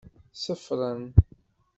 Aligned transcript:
Ṣeffren. 0.43 1.03